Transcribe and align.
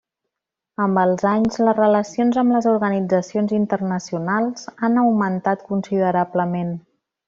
Amb 0.85 1.01
els 1.01 1.25
anys, 1.31 1.59
les 1.67 1.77
relacions 1.81 2.41
amb 2.43 2.57
les 2.57 2.69
organitzacions 2.73 3.55
internacionals 3.61 4.67
han 4.89 5.01
augmentat 5.07 5.67
considerablement. 5.73 6.79